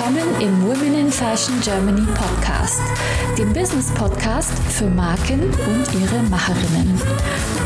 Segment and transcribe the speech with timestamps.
[0.00, 2.80] willkommen im Women in Fashion Germany Podcast,
[3.36, 6.96] dem Business Podcast für Marken und ihre Macherinnen.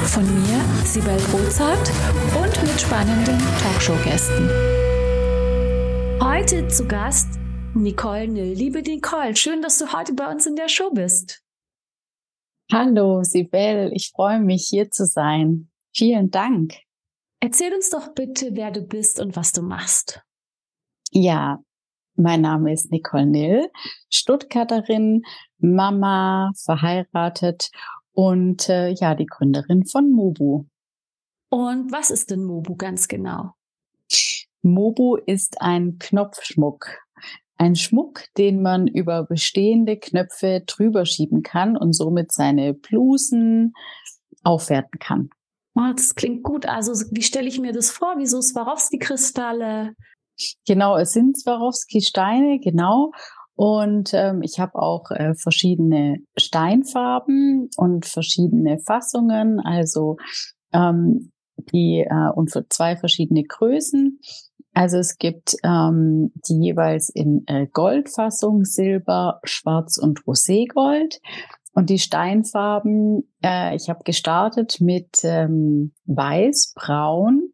[0.07, 1.93] Von mir, Sibel Rozart
[2.37, 4.51] und mit spannenden Talkshow-Gästen.
[6.21, 7.39] Heute zu Gast
[7.73, 8.55] Nicole Nill.
[8.55, 11.41] Liebe Nicole, schön, dass du heute bei uns in der Show bist.
[12.73, 15.71] Hallo, Sibel, ich freue mich, hier zu sein.
[15.95, 16.75] Vielen Dank.
[17.39, 20.21] Erzähl uns doch bitte, wer du bist und was du machst.
[21.13, 21.63] Ja,
[22.17, 23.71] mein Name ist Nicole Nill,
[24.11, 25.23] Stuttgarterin,
[25.59, 27.71] Mama, verheiratet
[28.13, 30.65] und äh, ja, die Gründerin von Mobu.
[31.51, 33.53] Und was ist denn Mobu ganz genau?
[34.63, 36.87] Mobu ist ein Knopfschmuck.
[37.57, 43.75] Ein Schmuck, den man über bestehende Knöpfe drüber schieben kann und somit seine Blusen
[44.43, 45.31] aufwerten kann.
[45.77, 46.67] Oh, das klingt gut.
[46.67, 48.15] Also, wie stelle ich mir das vor?
[48.17, 49.95] Wieso Swarovski-Kristalle?
[50.67, 53.13] Genau, es sind Swarovski-Steine, genau.
[53.57, 60.17] Und ähm, ich habe auch äh, verschiedene Steinfarben und verschiedene Fassungen, also
[60.73, 61.31] ähm,
[61.73, 64.19] die äh, und für zwei verschiedene Größen.
[64.73, 71.21] Also es gibt ähm, die jeweils in äh, Goldfassung, Silber, Schwarz und Roségold.
[71.75, 77.53] Und die Steinfarben, äh, ich habe gestartet mit ähm, Weiß, Braun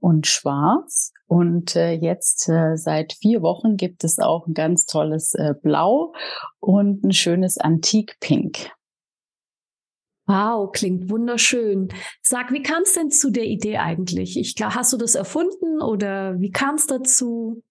[0.00, 1.12] und Schwarz.
[1.26, 6.14] Und äh, jetzt äh, seit vier Wochen gibt es auch ein ganz tolles äh, Blau
[6.60, 8.70] und ein schönes Antik-Pink.
[10.26, 11.88] Wow, klingt wunderschön.
[12.22, 14.38] Sag, wie kam es denn zu der Idee eigentlich?
[14.38, 17.62] Ich glaube, hast du das erfunden oder wie kam es dazu?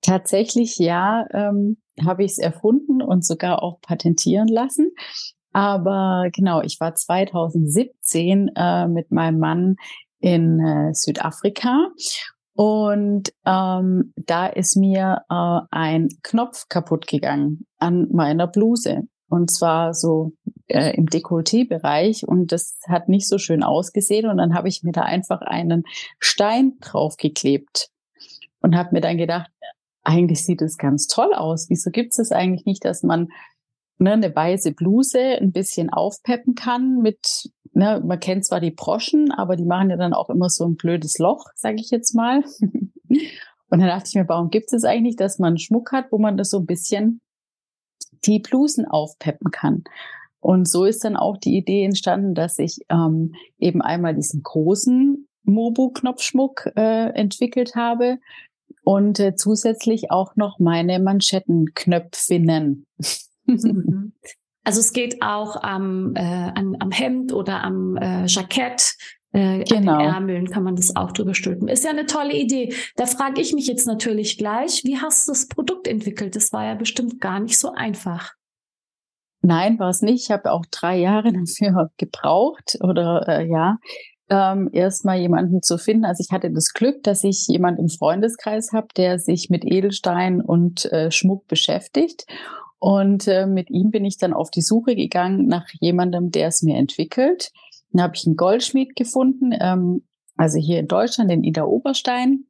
[0.00, 4.90] Tatsächlich ja, ähm, habe ich es erfunden und sogar auch patentieren lassen.
[5.52, 9.76] Aber genau, ich war 2017 äh, mit meinem Mann
[10.22, 11.90] in äh, Südafrika
[12.54, 19.02] und ähm, da ist mir äh, ein Knopf kaputt gegangen an meiner Bluse.
[19.28, 20.32] Und zwar so
[20.66, 22.28] äh, im Dekolleté-Bereich.
[22.28, 24.28] Und das hat nicht so schön ausgesehen.
[24.28, 25.84] Und dann habe ich mir da einfach einen
[26.18, 27.88] Stein draufgeklebt
[28.60, 29.50] und habe mir dann gedacht,
[30.04, 31.70] eigentlich sieht es ganz toll aus.
[31.70, 33.28] Wieso gibt es eigentlich nicht, dass man
[33.98, 39.30] ne, eine weiße Bluse ein bisschen aufpeppen kann mit, ne, man kennt zwar die Broschen,
[39.32, 42.42] aber die machen ja dann auch immer so ein blödes Loch, sage ich jetzt mal.
[43.08, 46.36] Und dann dachte ich mir, warum gibt es eigentlich, dass man Schmuck hat, wo man
[46.36, 47.22] das so ein bisschen
[48.26, 49.84] die Blusen aufpeppen kann?
[50.40, 55.26] Und so ist dann auch die Idee entstanden, dass ich ähm, eben einmal diesen großen
[55.44, 58.18] Mobu-Knopfschmuck äh, entwickelt habe
[58.82, 62.86] und äh, zusätzlich auch noch meine Manschettenknöpfinnen.
[63.44, 64.12] Mhm.
[64.64, 68.94] Also es geht auch am, äh, am, am Hemd oder am äh, Jackett,
[69.32, 69.94] äh, genau.
[69.94, 71.66] an den Ärmeln kann man das auch drüber stülpen.
[71.66, 72.74] Ist ja eine tolle Idee.
[72.96, 76.36] Da frage ich mich jetzt natürlich gleich, wie hast du das Produkt entwickelt?
[76.36, 78.34] Das war ja bestimmt gar nicht so einfach.
[79.40, 80.24] Nein, war es nicht.
[80.24, 83.78] Ich habe auch drei Jahre dafür gebraucht oder äh, ja,
[84.28, 86.04] ähm, erstmal jemanden zu finden.
[86.04, 90.40] Also ich hatte das Glück, dass ich jemand im Freundeskreis habe, der sich mit Edelstein
[90.40, 92.26] und äh, Schmuck beschäftigt.
[92.82, 96.62] Und äh, mit ihm bin ich dann auf die Suche gegangen nach jemandem, der es
[96.62, 97.52] mir entwickelt.
[97.92, 100.02] Dann habe ich einen Goldschmied gefunden, ähm,
[100.36, 102.46] also hier in Deutschland, den Ida Oberstein,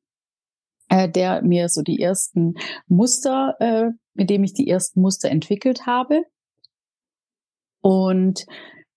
[0.89, 2.55] äh, der mir so die ersten
[2.87, 6.23] Muster, äh, mit dem ich die ersten Muster entwickelt habe.
[7.83, 8.47] Und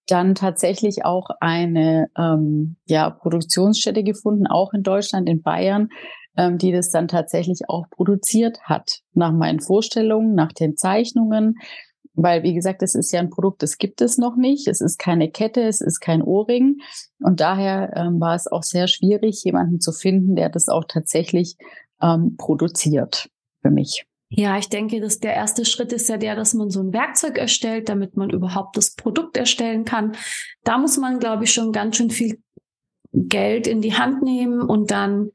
[0.08, 5.90] dann tatsächlich auch eine ähm, ja, Produktionsstätte gefunden, auch in Deutschland, in Bayern,
[6.38, 11.58] ähm, die das dann tatsächlich auch produziert hat, nach meinen Vorstellungen, nach den Zeichnungen.
[12.14, 14.68] Weil, wie gesagt, es ist ja ein Produkt, das gibt es noch nicht.
[14.68, 16.78] Es ist keine Kette, es ist kein Ohrring.
[17.20, 21.58] Und daher ähm, war es auch sehr schwierig, jemanden zu finden, der das auch tatsächlich
[22.02, 23.30] ähm, produziert
[23.62, 24.06] für mich.
[24.30, 27.38] Ja, ich denke, dass der erste Schritt ist ja der, dass man so ein Werkzeug
[27.38, 30.14] erstellt, damit man überhaupt das Produkt erstellen kann.
[30.64, 32.40] Da muss man, glaube ich, schon ganz schön viel
[33.14, 35.32] Geld in die Hand nehmen und dann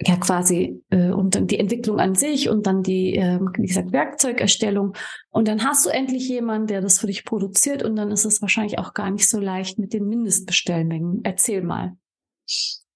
[0.00, 3.92] ja quasi äh, und dann die Entwicklung an sich und dann die, äh, wie gesagt,
[3.92, 4.94] Werkzeugerstellung.
[5.30, 8.40] Und dann hast du endlich jemanden, der das für dich produziert und dann ist es
[8.40, 11.20] wahrscheinlich auch gar nicht so leicht mit den Mindestbestellmengen.
[11.24, 11.96] Erzähl mal.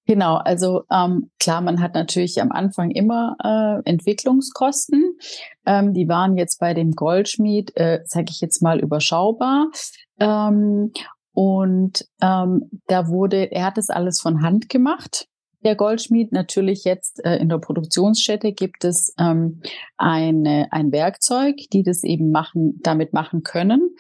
[0.06, 5.16] Genau, also ähm, klar, man hat natürlich am Anfang immer äh, Entwicklungskosten.
[5.64, 9.70] Ähm, die waren jetzt bei dem Goldschmied, äh, sage ich jetzt mal, überschaubar.
[10.18, 10.92] Ähm,
[11.34, 15.28] und ähm, da wurde, er hat das alles von Hand gemacht
[15.64, 16.32] der Goldschmied.
[16.32, 19.60] Natürlich jetzt äh, in der Produktionsstätte gibt es ähm,
[19.96, 23.94] eine, ein Werkzeug, die das eben machen, damit machen können.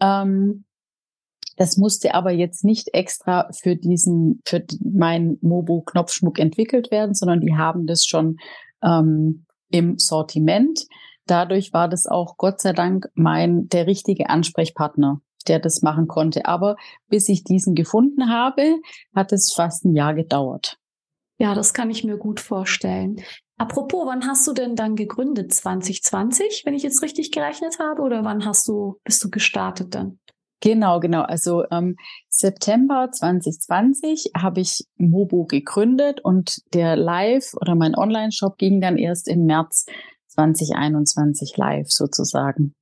[0.00, 0.64] Ähm,
[1.58, 7.40] das musste aber jetzt nicht extra für diesen, für meinen Mobo Knopfschmuck entwickelt werden, sondern
[7.40, 8.36] die haben das schon
[8.82, 10.86] ähm, im Sortiment.
[11.26, 16.46] Dadurch war das auch Gott sei Dank mein der richtige Ansprechpartner, der das machen konnte.
[16.46, 16.76] Aber
[17.08, 18.76] bis ich diesen gefunden habe,
[19.14, 20.77] hat es fast ein Jahr gedauert.
[21.38, 23.22] Ja, das kann ich mir gut vorstellen.
[23.56, 25.52] Apropos, wann hast du denn dann gegründet?
[25.52, 30.18] 2020, wenn ich jetzt richtig gerechnet habe, oder wann hast du, bist du gestartet dann?
[30.60, 31.22] Genau, genau.
[31.22, 31.96] Also ähm,
[32.28, 39.28] September 2020 habe ich Mobo gegründet und der Live oder mein Online-Shop ging dann erst
[39.28, 39.86] im März
[40.28, 42.74] 2021 live sozusagen.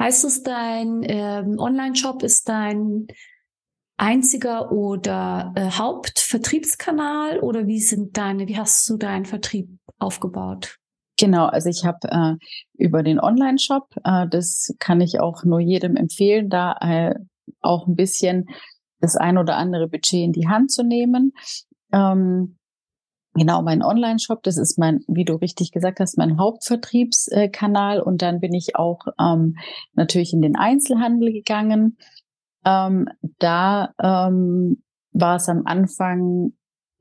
[0.00, 3.06] Heißt es, dein ähm, Online-Shop ist dein
[3.98, 9.68] einziger oder äh, Hauptvertriebskanal oder wie sind deine, wie hast du deinen Vertrieb
[9.98, 10.76] aufgebaut?
[11.18, 12.34] Genau, also ich habe äh,
[12.74, 17.14] über den Online-Shop, äh, das kann ich auch nur jedem empfehlen, da äh,
[17.60, 18.46] auch ein bisschen
[19.00, 21.32] das ein oder andere Budget in die Hand zu nehmen.
[21.92, 22.56] Ähm,
[23.34, 28.38] genau, mein Online-Shop, das ist mein, wie du richtig gesagt hast, mein Hauptvertriebskanal und dann
[28.38, 29.56] bin ich auch ähm,
[29.94, 31.96] natürlich in den Einzelhandel gegangen.
[32.64, 33.08] Ähm,
[33.38, 34.82] da ähm,
[35.12, 36.52] war es am Anfang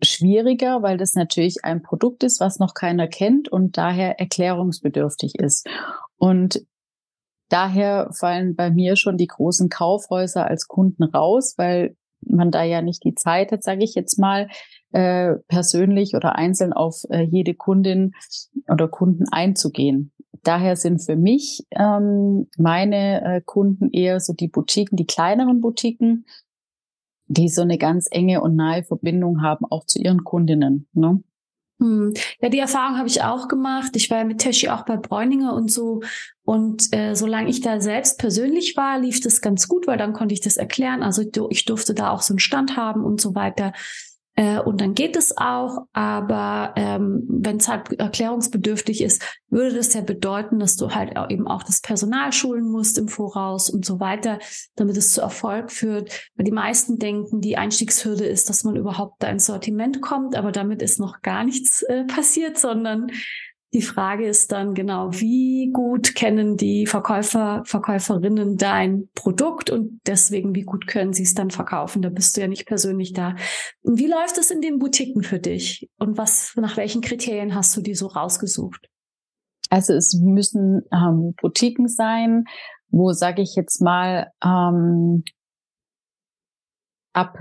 [0.02, 5.68] schwieriger, weil das natürlich ein Produkt ist, was noch keiner kennt und daher erklärungsbedürftig ist.
[6.18, 6.62] Und
[7.50, 12.82] daher fallen bei mir schon die großen Kaufhäuser als Kunden raus, weil man da ja
[12.82, 14.50] nicht die Zeit hat, sage ich jetzt mal,
[14.92, 18.14] äh, persönlich oder einzeln auf äh, jede Kundin
[18.68, 20.12] oder Kunden einzugehen.
[20.44, 26.26] Daher sind für mich ähm, meine äh, Kunden eher so die Boutiquen, die kleineren Boutiquen,
[27.28, 30.88] die so eine ganz enge und nahe Verbindung haben, auch zu ihren Kundinnen.
[30.94, 31.22] Ne?
[31.80, 32.14] Hm.
[32.42, 33.92] Ja, die Erfahrung habe ich auch gemacht.
[33.96, 36.02] Ich war ja mit Teschi auch bei Bräuninger und so.
[36.44, 40.34] Und äh, solange ich da selbst persönlich war, lief das ganz gut, weil dann konnte
[40.34, 41.04] ich das erklären.
[41.04, 43.74] Also ich durfte da auch so einen Stand haben und so weiter.
[44.38, 49.96] Äh, und dann geht es auch, aber ähm, wenn es halt erklärungsbedürftig ist, würde das
[49.96, 53.84] ja bedeuten, dass du halt auch eben auch das Personal schulen musst im Voraus und
[53.84, 54.38] so weiter,
[54.76, 56.30] damit es zu Erfolg führt.
[56.36, 60.52] Weil die meisten denken, die Einstiegshürde ist, dass man überhaupt da ins Sortiment kommt, aber
[60.52, 63.08] damit ist noch gar nichts äh, passiert, sondern
[63.74, 70.56] die Frage ist dann genau, wie gut kennen die Verkäufer, Verkäuferinnen dein Produkt und deswegen,
[70.56, 72.02] wie gut können sie es dann verkaufen?
[72.02, 73.36] Da bist du ja nicht persönlich da.
[73.82, 75.90] Und wie läuft es in den Boutiquen für dich?
[75.98, 78.88] Und was, nach welchen Kriterien hast du die so rausgesucht?
[79.70, 82.46] Also es müssen ähm, Boutiquen sein,
[82.90, 85.26] wo, sage ich jetzt mal, ähm,
[87.12, 87.38] ab,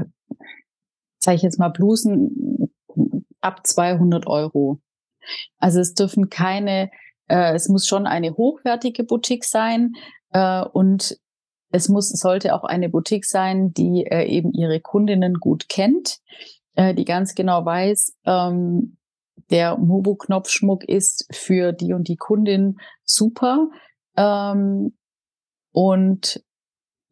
[1.21, 2.73] sage ich jetzt mal, Blusen
[3.41, 4.81] ab 200 Euro
[5.59, 6.91] also es dürfen keine,
[7.29, 9.93] äh, es muss schon eine hochwertige Boutique sein
[10.33, 11.19] äh, und
[11.71, 16.19] es muss, sollte auch eine Boutique sein, die äh, eben ihre Kundinnen gut kennt,
[16.75, 18.97] äh, die ganz genau weiß, ähm,
[19.51, 23.69] der Mobo-Knopfschmuck ist für die und die Kundin super.
[24.17, 24.97] Ähm,
[25.73, 26.43] und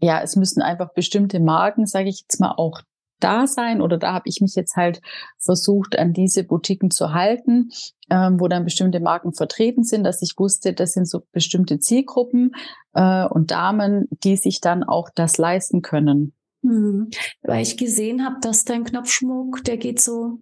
[0.01, 2.81] ja, es müssen einfach bestimmte Marken, sage ich jetzt mal, auch
[3.25, 5.01] da sein oder da habe ich mich jetzt halt
[5.39, 7.71] versucht, an diese Boutiquen zu halten,
[8.11, 12.55] ähm, wo dann bestimmte Marken vertreten sind, dass ich wusste, das sind so bestimmte Zielgruppen
[12.93, 16.35] äh, und Damen, die sich dann auch das leisten können.
[16.63, 17.11] Hm.
[17.43, 20.41] Weil ich gesehen habe, dass dein Knopfschmuck, der geht so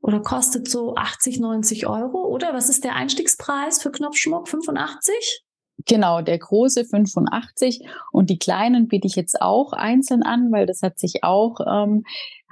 [0.00, 2.54] oder kostet so 80, 90 Euro, oder?
[2.54, 4.48] Was ist der Einstiegspreis für Knopfschmuck?
[4.48, 5.44] 85?
[5.88, 10.82] Genau, der große 85 und die kleinen biete ich jetzt auch einzeln an, weil das
[10.82, 12.02] hat sich auch, ähm,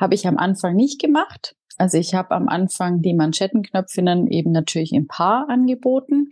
[0.00, 1.56] habe ich am Anfang nicht gemacht.
[1.76, 6.28] Also ich habe am Anfang die Manschettenknöpfinnen eben natürlich im Paar angeboten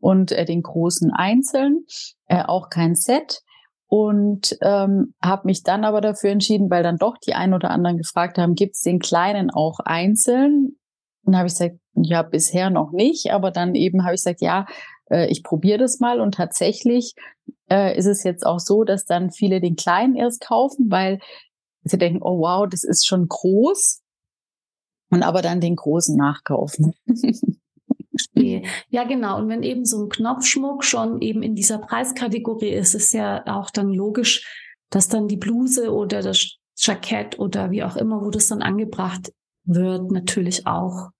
[0.00, 1.84] und äh, den großen einzeln,
[2.26, 3.42] äh, auch kein Set.
[3.86, 7.98] Und ähm, habe mich dann aber dafür entschieden, weil dann doch die ein oder anderen
[7.98, 10.76] gefragt haben, gibt es den kleinen auch einzeln?
[11.24, 14.66] Und habe ich gesagt, ja, bisher noch nicht, aber dann eben habe ich gesagt, ja,
[15.10, 17.14] äh, ich probiere das mal und tatsächlich
[17.70, 21.20] äh, ist es jetzt auch so, dass dann viele den kleinen erst kaufen, weil
[21.84, 24.02] sie denken, oh wow, das ist schon groß
[25.10, 26.94] und aber dann den großen nachkaufen.
[28.34, 29.38] Ja, genau.
[29.38, 33.70] Und wenn eben so ein Knopfschmuck schon eben in dieser Preiskategorie ist, ist ja auch
[33.70, 34.46] dann logisch,
[34.90, 39.32] dass dann die Bluse oder das Jackett oder wie auch immer, wo das dann angebracht
[39.64, 41.10] wird, natürlich auch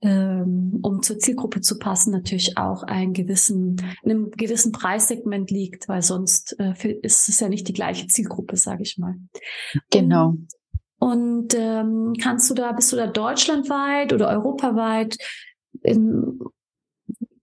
[0.00, 5.88] ähm, um zur Zielgruppe zu passen, natürlich auch einen gewissen, in einem gewissen Preissegment liegt,
[5.88, 9.16] weil sonst äh, ist es ja nicht die gleiche Zielgruppe, sage ich mal.
[9.90, 10.36] Genau.
[10.98, 15.16] Und, und ähm, kannst du da, bist du da deutschlandweit oder europaweit?
[15.82, 16.38] In,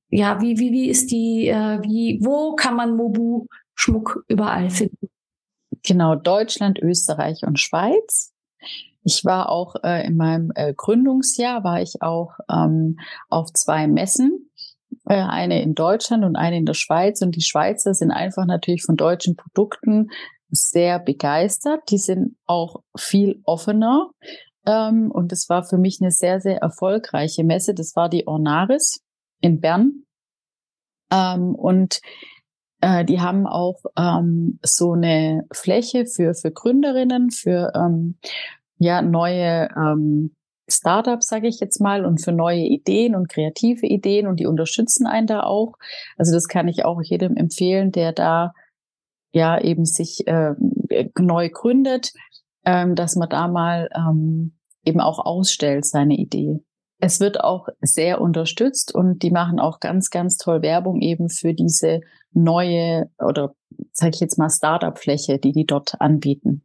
[0.10, 5.10] ja, wie, wie, wie ist die, äh, wie, wo kann man Mobu Schmuck überall finden?
[5.84, 8.34] Genau, Deutschland, Österreich und Schweiz.
[9.06, 12.98] Ich war auch äh, in meinem äh, Gründungsjahr, war ich auch ähm,
[13.30, 14.50] auf zwei Messen.
[15.08, 17.22] äh, eine in Deutschland und eine in der Schweiz.
[17.22, 20.10] Und die Schweizer sind einfach natürlich von deutschen Produkten
[20.50, 21.82] sehr begeistert.
[21.90, 24.10] Die sind auch viel offener.
[24.66, 27.74] Ähm, und es war für mich eine sehr, sehr erfolgreiche Messe.
[27.76, 29.02] Das war die Ornaris
[29.40, 30.04] in Bern.
[31.12, 32.00] Ähm, und
[32.82, 38.18] äh, die haben auch ähm, so eine Fläche für, für Gründerinnen, für ähm,
[38.86, 40.36] ja, neue ähm,
[40.68, 45.08] Startups, sage ich jetzt mal, und für neue Ideen und kreative Ideen und die unterstützen
[45.08, 45.74] einen da auch.
[46.18, 48.54] Also das kann ich auch jedem empfehlen, der da
[49.32, 50.54] ja eben sich äh,
[51.20, 52.14] neu gründet,
[52.64, 56.60] ähm, dass man da mal ähm, eben auch ausstellt seine Idee.
[57.00, 61.54] Es wird auch sehr unterstützt und die machen auch ganz, ganz toll Werbung eben für
[61.54, 62.02] diese
[62.32, 63.54] neue oder
[63.92, 66.64] sage ich jetzt mal Startup-Fläche, die die dort anbieten.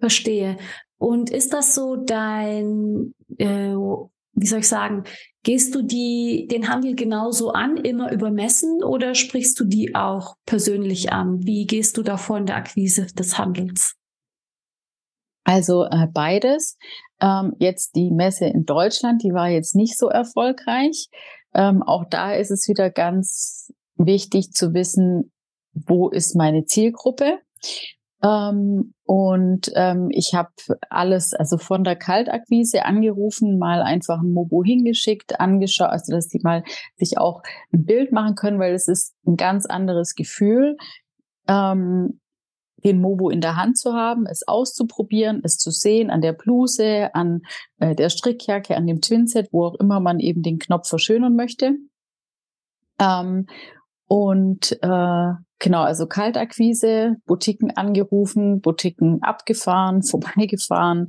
[0.00, 0.56] Verstehe.
[0.98, 3.74] Und ist das so dein, äh,
[4.32, 5.04] wie soll ich sagen,
[5.42, 10.36] gehst du die, den Handel genauso an, immer über Messen oder sprichst du die auch
[10.46, 11.46] persönlich an?
[11.46, 13.94] Wie gehst du davor in der Akquise des Handels?
[15.44, 16.76] Also äh, beides.
[17.20, 21.08] Ähm, jetzt die Messe in Deutschland, die war jetzt nicht so erfolgreich.
[21.54, 25.32] Ähm, auch da ist es wieder ganz wichtig zu wissen,
[25.72, 27.38] wo ist meine Zielgruppe.
[28.22, 30.50] Ähm, und ähm, ich habe
[30.90, 36.40] alles, also von der Kaltakquise angerufen, mal einfach ein Mobo hingeschickt, angeschaut, also dass die
[36.42, 36.62] mal
[36.96, 40.76] sich auch ein Bild machen können, weil es ist ein ganz anderes Gefühl,
[41.48, 42.20] ähm,
[42.84, 47.14] den Mobo in der Hand zu haben, es auszuprobieren, es zu sehen an der Bluse,
[47.14, 47.42] an
[47.78, 51.76] äh, der Strickjacke, an dem Twinset, wo auch immer man eben den Knopf verschönern möchte.
[52.98, 53.46] Ähm,
[54.10, 61.06] und äh, genau, also Kaltakquise, Boutiquen angerufen, Boutiquen abgefahren, vorbeigefahren,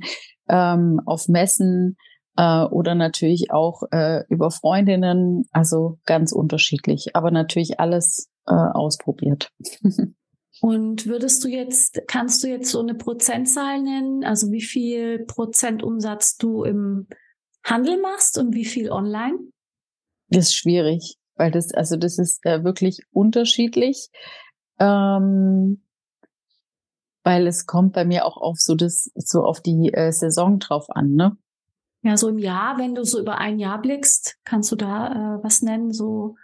[0.48, 1.96] ähm, auf Messen
[2.36, 9.50] äh, oder natürlich auch äh, über Freundinnen, also ganz unterschiedlich, aber natürlich alles äh, ausprobiert.
[10.60, 15.82] Und würdest du jetzt, kannst du jetzt so eine Prozentzahl nennen, also wie viel Prozent
[15.82, 17.08] Umsatz du im
[17.64, 19.40] Handel machst und wie viel online?
[20.28, 24.10] Das ist schwierig weil das, also das ist äh, wirklich unterschiedlich.
[24.78, 25.82] Ähm,
[27.24, 30.88] weil es kommt bei mir auch auf so das, so auf die äh, Saison drauf
[30.88, 31.36] an, ne?
[32.02, 35.42] Ja, so im Jahr, wenn du so über ein Jahr blickst, kannst du da äh,
[35.42, 36.36] was nennen, so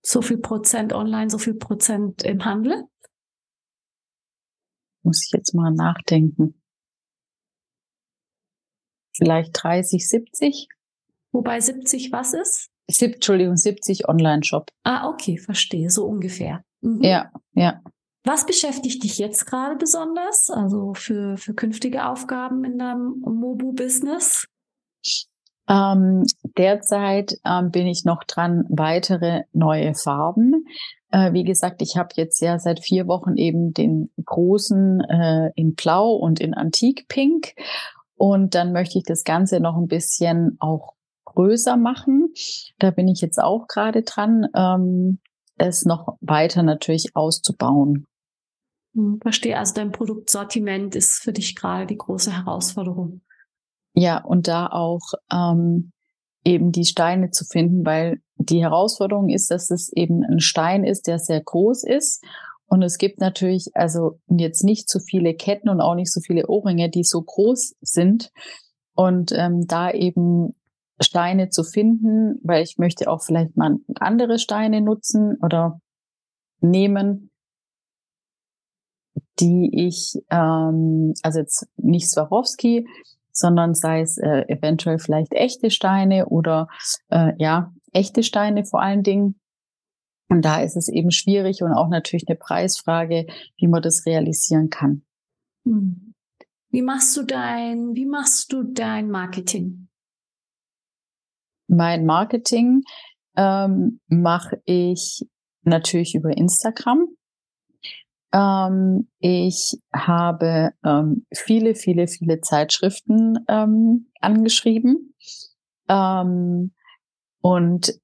[0.00, 2.84] so viel Prozent online, so viel Prozent im Handel?
[5.02, 6.60] Muss ich jetzt mal nachdenken.
[9.14, 10.68] Vielleicht 30, 70?
[11.30, 12.71] Wobei 70 was ist?
[12.90, 14.70] Sieb, Entschuldigung, 70 Online-Shop.
[14.82, 16.62] Ah, okay, verstehe, so ungefähr.
[16.80, 17.02] Mhm.
[17.02, 17.80] Ja, ja.
[18.24, 24.46] Was beschäftigt dich jetzt gerade besonders, also für, für künftige Aufgaben in deinem Mobu-Business?
[25.68, 26.24] Ähm,
[26.56, 30.66] derzeit ähm, bin ich noch dran, weitere neue Farben.
[31.10, 35.74] Äh, wie gesagt, ich habe jetzt ja seit vier Wochen eben den großen äh, in
[35.74, 37.54] Blau und in Antik Pink.
[38.16, 40.94] Und dann möchte ich das Ganze noch ein bisschen auch
[41.34, 42.32] größer machen.
[42.78, 45.18] Da bin ich jetzt auch gerade dran, ähm,
[45.56, 48.06] es noch weiter natürlich auszubauen.
[48.94, 49.58] Hm, verstehe.
[49.58, 53.22] Also dein Produktsortiment ist für dich gerade die große Herausforderung.
[53.94, 55.92] Ja, und da auch ähm,
[56.44, 61.06] eben die Steine zu finden, weil die Herausforderung ist, dass es eben ein Stein ist,
[61.06, 62.24] der sehr groß ist.
[62.66, 66.46] Und es gibt natürlich also jetzt nicht so viele Ketten und auch nicht so viele
[66.46, 68.32] Ohrringe, die so groß sind.
[68.94, 70.54] Und ähm, da eben
[71.02, 75.80] Steine zu finden, weil ich möchte auch vielleicht mal andere Steine nutzen oder
[76.60, 77.30] nehmen,
[79.40, 82.86] die ich, ähm, also jetzt nicht Swarovski,
[83.32, 86.68] sondern sei es äh, eventuell vielleicht echte Steine oder
[87.08, 89.40] äh, ja, echte Steine vor allen Dingen.
[90.28, 94.70] Und da ist es eben schwierig und auch natürlich eine Preisfrage, wie man das realisieren
[94.70, 95.02] kann.
[95.64, 96.14] Hm.
[96.70, 99.88] Wie machst du dein, wie machst du dein Marketing?
[101.68, 102.82] Mein Marketing
[103.36, 105.26] ähm, mache ich
[105.62, 107.06] natürlich über Instagram.
[108.32, 115.14] Ähm, ich habe ähm, viele, viele, viele Zeitschriften ähm, angeschrieben
[115.88, 116.72] ähm,
[117.42, 117.94] und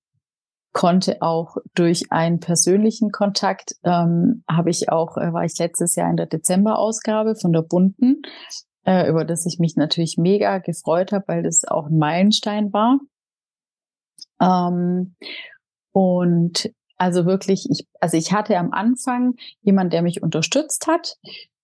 [0.73, 6.11] konnte auch durch einen persönlichen Kontakt ähm, habe ich auch äh, war ich letztes Jahr
[6.11, 8.23] in der Dezemberausgabe von der Bunten,
[8.85, 13.01] äh, über das ich mich natürlich mega gefreut habe, weil das auch ein Meilenstein war.
[14.41, 15.15] Ähm,
[15.93, 21.17] und also wirklich, ich, also ich hatte am Anfang jemand, der mich unterstützt hat,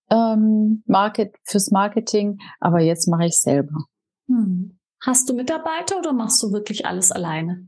[0.09, 3.85] ähm, Market, fürs Marketing, aber jetzt mache ich selber.
[4.27, 4.77] Hm.
[5.01, 7.67] Hast du Mitarbeiter oder machst du wirklich alles alleine?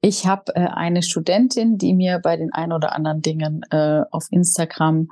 [0.00, 4.26] Ich habe äh, eine Studentin, die mir bei den ein oder anderen Dingen äh, auf
[4.30, 5.08] Instagram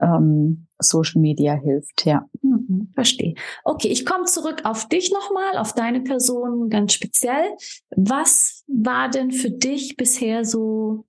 [0.00, 2.28] ähm, Social Media hilft, ja.
[2.42, 3.34] Mhm, verstehe.
[3.64, 7.56] Okay, ich komme zurück auf dich nochmal, auf deine Person ganz speziell.
[7.90, 11.04] Was war denn für dich bisher so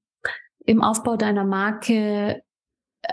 [0.66, 2.42] im Aufbau deiner Marke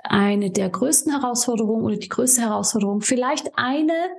[0.04, 3.02] eine der größten Herausforderungen oder die größte Herausforderung?
[3.02, 4.16] Vielleicht eine,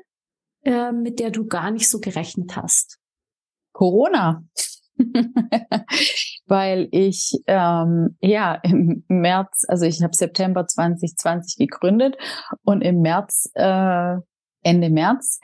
[0.64, 3.00] äh, mit der du gar nicht so gerechnet hast?
[3.74, 4.44] Corona.
[6.48, 12.16] Weil ich ähm, ja im März, also ich habe September 2020 gegründet
[12.64, 14.16] und im März, äh,
[14.62, 15.40] Ende März,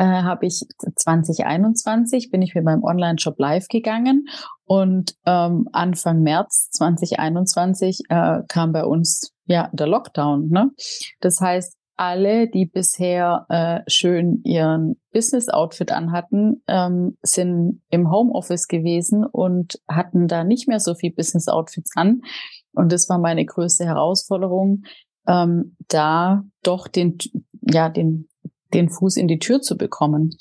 [0.00, 0.64] äh, habe ich
[0.96, 4.26] 2021 bin ich mit meinem Online-Shop live gegangen
[4.64, 10.48] und ähm, Anfang März 2021 äh, kam bei uns ja der Lockdown.
[10.48, 10.70] Ne?
[11.20, 19.26] Das heißt, alle, die bisher äh, schön ihren Business-Outfit anhatten, ähm, sind im Homeoffice gewesen
[19.26, 22.22] und hatten da nicht mehr so viel Business-Outfits an.
[22.72, 24.84] Und das war meine größte Herausforderung,
[25.26, 27.18] ähm, da doch den,
[27.60, 28.28] ja, den,
[28.72, 30.38] den Fuß in die Tür zu bekommen.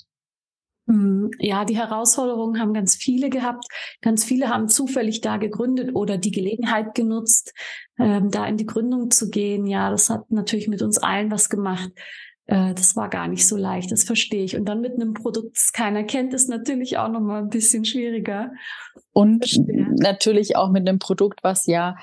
[0.90, 3.66] Hm, ja, die Herausforderungen haben ganz viele gehabt.
[4.02, 7.54] Ganz viele haben zufällig da gegründet oder die Gelegenheit genutzt,
[8.00, 9.68] ähm, da in die Gründung zu gehen.
[9.68, 11.92] Ja, das hat natürlich mit uns allen was gemacht.
[12.48, 14.56] Äh, das war gar nicht so leicht, das verstehe ich.
[14.56, 18.52] Und dann mit einem Produkt, das keiner kennt, ist natürlich auch nochmal ein bisschen schwieriger.
[19.14, 21.98] Und natürlich auch mit einem Produkt, was ja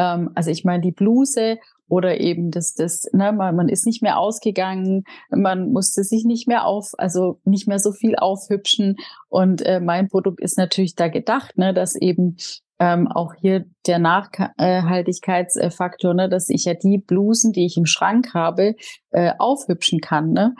[0.00, 1.58] ähm, also ich meine, die Bluse
[1.90, 6.48] oder eben das, das, ne, man, man ist nicht mehr ausgegangen, man musste sich nicht
[6.48, 8.96] mehr auf, also nicht mehr so viel aufhübschen.
[9.28, 12.36] Und äh, mein Produkt ist natürlich da gedacht, ne, dass eben
[12.78, 18.34] ähm, auch hier der Nachhaltigkeitsfaktor, ne, dass ich ja die Blusen, die ich im Schrank
[18.34, 18.76] habe,
[19.10, 20.32] äh, aufhübschen kann.
[20.32, 20.54] Ne?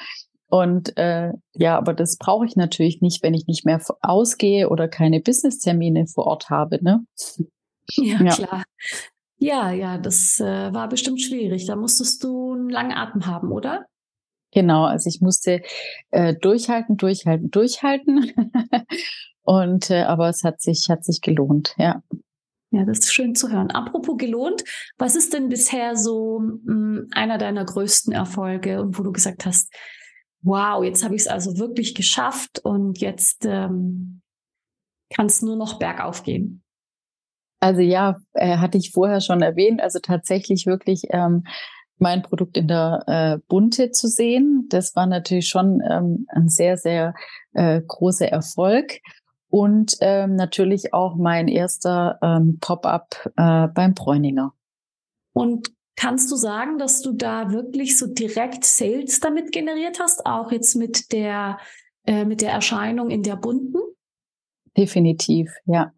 [0.49, 4.89] Und äh, ja, aber das brauche ich natürlich nicht, wenn ich nicht mehr ausgehe oder
[4.89, 6.83] keine Businesstermine vor Ort habe.
[6.83, 7.07] Ne?
[7.93, 8.65] Ja, ja, klar.
[9.43, 11.65] Ja, ja, das äh, war bestimmt schwierig.
[11.67, 13.87] Da musstest du einen langen Atem haben, oder?
[14.53, 15.63] Genau, also ich musste
[16.11, 18.33] äh, durchhalten, durchhalten, durchhalten.
[19.43, 22.03] Und äh, aber es hat sich hat sich gelohnt, ja.
[22.71, 23.71] Ja, das ist schön zu hören.
[23.71, 24.63] Apropos gelohnt,
[24.99, 29.47] was ist denn bisher so mh, hm, einer deiner größten Erfolge und wo du gesagt
[29.47, 29.73] hast,
[30.43, 34.21] wow, jetzt habe ich es also wirklich geschafft und jetzt ähm,
[35.09, 36.63] kann es nur noch bergauf gehen?
[37.61, 41.45] Also ja, äh, hatte ich vorher schon erwähnt, also tatsächlich wirklich ähm,
[41.99, 44.67] mein Produkt in der äh, Bunte zu sehen.
[44.71, 47.15] Das war natürlich schon ähm, ein sehr, sehr
[47.53, 49.01] äh, großer Erfolg.
[49.51, 54.55] Und ähm, natürlich auch mein erster ähm, Pop-up äh, beim Bräuninger.
[55.33, 60.53] Und kannst du sagen, dass du da wirklich so direkt Sales damit generiert hast, auch
[60.53, 61.59] jetzt mit der,
[62.07, 63.79] äh, mit der Erscheinung in der bunten?
[64.77, 65.93] Definitiv, ja.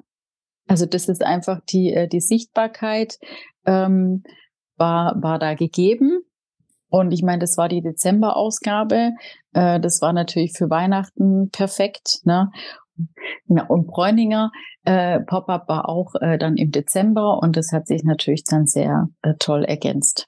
[0.72, 3.18] Also das ist einfach die, äh, die Sichtbarkeit
[3.66, 4.22] ähm,
[4.78, 6.22] war, war da gegeben.
[6.88, 9.10] Und ich meine, das war die Dezember-Ausgabe.
[9.52, 12.20] Äh, das war natürlich für Weihnachten perfekt.
[12.24, 12.50] Ne?
[13.48, 14.50] Ja, und Bräuninger
[14.84, 19.10] äh, Pop-up war auch äh, dann im Dezember und das hat sich natürlich dann sehr
[19.20, 20.26] äh, toll ergänzt.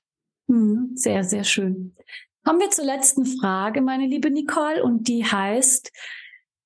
[0.51, 1.97] Hm, sehr, sehr schön.
[2.45, 5.91] Kommen wir zur letzten Frage, meine liebe Nicole, und die heißt,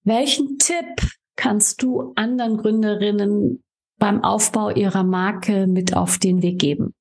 [0.02, 0.96] welchen Tipp
[1.38, 3.62] kannst du anderen Gründerinnen
[3.98, 6.94] beim Aufbau ihrer Marke mit auf den Weg geben?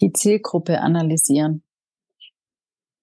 [0.00, 1.62] Die Zielgruppe analysieren.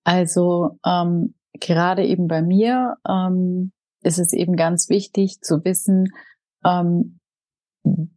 [0.03, 6.09] Also ähm, gerade eben bei mir ähm, ist es eben ganz wichtig zu wissen,
[6.65, 7.19] ähm,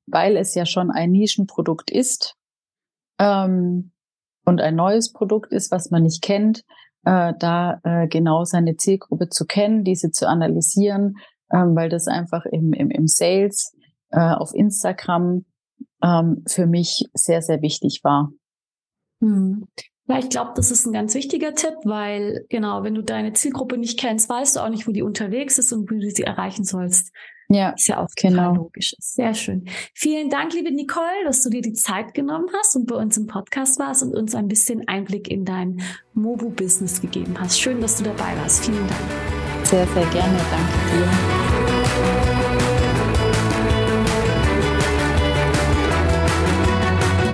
[0.06, 2.36] weil es ja schon ein Nischenprodukt ist
[3.18, 3.92] ähm,
[4.44, 6.64] und ein neues Produkt ist, was man nicht kennt,
[7.04, 11.16] äh, da äh, genau seine Zielgruppe zu kennen, diese zu analysieren,
[11.52, 13.73] ähm, weil das einfach im, im, im Sales
[14.14, 15.44] äh, auf Instagram
[16.02, 18.32] ähm, für mich sehr, sehr wichtig war.
[19.20, 19.66] Hm.
[20.06, 23.78] Ja, ich glaube, das ist ein ganz wichtiger Tipp, weil genau, wenn du deine Zielgruppe
[23.78, 26.64] nicht kennst, weißt du auch nicht, wo die unterwegs ist und wie du sie erreichen
[26.64, 27.10] sollst.
[27.48, 28.54] Ja, ist ja auch genau.
[28.54, 28.94] logisch.
[28.98, 29.66] Sehr schön.
[29.94, 33.26] Vielen Dank, liebe Nicole, dass du dir die Zeit genommen hast und bei uns im
[33.26, 35.82] Podcast warst und uns ein bisschen Einblick in dein
[36.14, 37.58] Mobu-Business gegeben hast.
[37.58, 38.64] Schön, dass du dabei warst.
[38.64, 39.66] Vielen Dank.
[39.66, 40.38] Sehr, sehr gerne.
[40.50, 41.53] Danke dir.